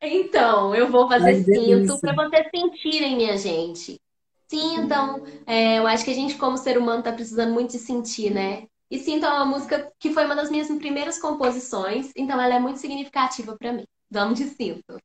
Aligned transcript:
Então, 0.00 0.74
eu 0.74 0.90
vou 0.90 1.08
fazer 1.08 1.30
Ai, 1.30 1.42
cinto 1.42 1.98
para 2.00 2.14
vocês 2.14 2.46
sentirem, 2.54 3.16
minha 3.16 3.36
gente. 3.36 4.00
Sintam. 4.46 5.24
É, 5.46 5.78
eu 5.78 5.86
acho 5.86 6.04
que 6.04 6.10
a 6.10 6.14
gente, 6.14 6.36
como 6.36 6.56
ser 6.56 6.78
humano, 6.78 7.02
tá 7.02 7.12
precisando 7.12 7.52
muito 7.52 7.72
de 7.72 7.78
sentir, 7.78 8.30
né? 8.30 8.66
E 8.90 8.98
Sintam 8.98 9.30
é 9.30 9.34
uma 9.34 9.44
música 9.44 9.92
que 9.98 10.12
foi 10.12 10.24
uma 10.24 10.34
das 10.34 10.50
minhas 10.50 10.68
primeiras 10.78 11.18
composições, 11.18 12.10
então 12.16 12.40
ela 12.40 12.54
é 12.54 12.58
muito 12.58 12.78
significativa 12.78 13.54
para 13.58 13.72
mim. 13.72 13.84
Vamos 14.10 14.38
de 14.38 14.46
cinto. 14.46 14.98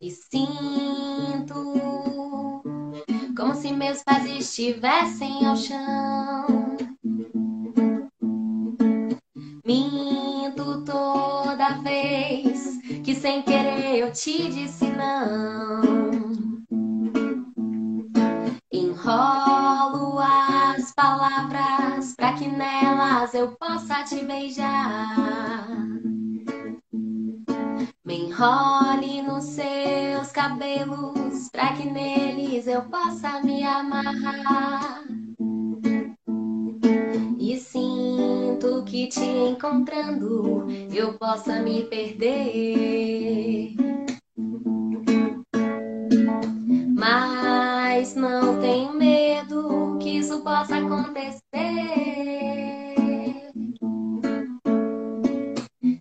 E 0.00 0.10
sinto 0.10 1.72
como 3.36 3.54
se 3.54 3.72
meus 3.72 4.02
pés 4.04 4.24
estivessem 4.26 5.46
ao 5.46 5.56
chão. 5.56 6.59
Que 13.10 13.16
sem 13.16 13.42
querer 13.42 13.98
eu 13.98 14.12
te 14.12 14.48
disse 14.48 14.86
não. 14.86 15.80
Enrolo 18.72 20.20
as 20.20 20.92
palavras 20.92 22.14
para 22.14 22.34
que 22.34 22.46
nelas 22.46 23.34
eu 23.34 23.48
possa 23.56 24.04
te 24.04 24.24
beijar. 24.24 25.66
Me 28.04 28.26
enrole 28.26 29.22
nos 29.22 29.44
seus 29.44 30.30
cabelos 30.30 31.48
para 31.50 31.72
que 31.72 31.90
neles 31.90 32.68
eu 32.68 32.82
possa 32.82 33.40
me 33.40 33.64
amarrar. 33.64 35.19
Que 38.90 39.06
te 39.06 39.20
encontrando 39.20 40.66
eu 40.92 41.12
possa 41.16 41.62
me 41.62 41.84
perder. 41.84 43.76
Mas 46.92 48.16
não 48.16 48.60
tenho 48.60 48.92
medo 48.92 49.96
que 50.00 50.18
isso 50.18 50.42
possa 50.42 50.78
acontecer. 50.78 51.40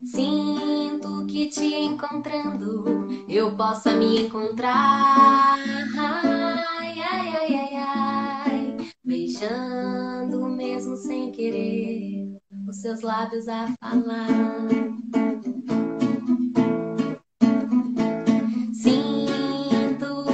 Sinto 0.04 1.28
que 1.28 1.48
te 1.48 1.76
encontrando 1.76 3.08
eu 3.28 3.56
possa 3.56 3.94
me 3.94 4.24
encontrar. 4.26 5.60
Ai, 5.60 7.00
ai, 7.00 7.36
ai, 7.36 7.56
ai, 7.56 7.76
ai. 7.76 8.78
Beijando 9.04 10.48
mesmo 10.50 10.96
sem 10.98 11.32
querer 11.32 11.79
os 12.70 12.78
seus 12.78 13.02
lábios 13.02 13.48
a 13.48 13.68
falar. 13.80 14.28
Sinto 18.72 20.26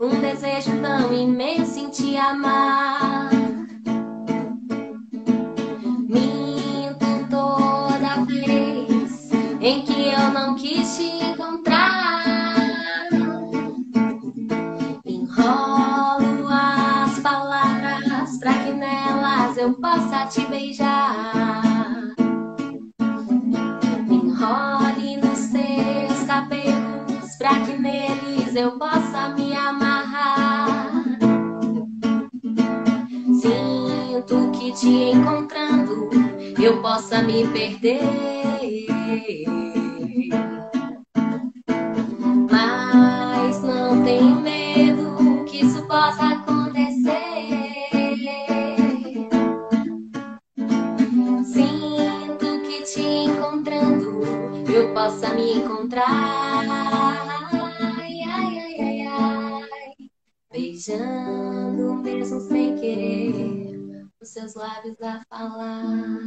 um 0.00 0.20
desejo 0.20 0.70
tão 0.80 1.12
imenso 1.12 1.78
em 1.78 1.90
te 1.90 2.16
amar. 2.16 3.30
Minto 6.08 7.28
toda 7.28 8.24
vez 8.24 9.30
em 9.60 9.82
que 9.82 10.08
eu 10.08 10.32
não 10.32 10.54
quis 10.54 10.96
te 10.96 11.29
eu 19.60 19.74
possa 19.74 20.24
te 20.26 20.40
beijar. 20.46 22.14
Enrole 24.10 25.18
nos 25.18 25.38
seus 25.38 26.24
cabelos 26.26 27.36
para 27.38 27.60
que 27.60 27.76
neles 27.78 28.56
eu 28.56 28.78
possa 28.78 29.28
me 29.36 29.54
amarrar. 29.54 31.04
Sinto 33.42 34.50
que 34.58 34.72
te 34.72 35.10
encontrando 35.10 36.08
eu 36.58 36.80
possa 36.80 37.22
me 37.22 37.46
perder. 37.48 38.40
eu 54.74 54.94
possa 54.94 55.34
me 55.34 55.54
encontrar. 55.54 56.06
Ai, 57.98 58.22
ai, 58.22 58.58
ai, 58.80 59.06
ai, 59.06 60.10
Beijando 60.52 61.94
mesmo 62.02 62.40
sem 62.40 62.76
querer, 62.76 64.06
os 64.20 64.28
seus 64.28 64.54
lábios 64.54 65.00
a 65.02 65.20
falar. 65.28 66.20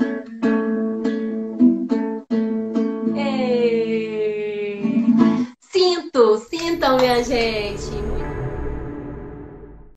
Ei. 3.15 5.05
Sinto, 5.59 6.37
sintam, 6.49 6.97
minha 6.97 7.23
gente. 7.23 7.62